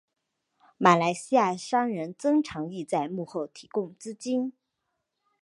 [0.79, 4.51] 马来西亚商人曾长义在幕后提供资金。